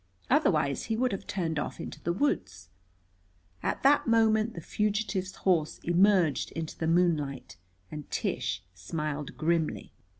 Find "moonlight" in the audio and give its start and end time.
6.87-7.57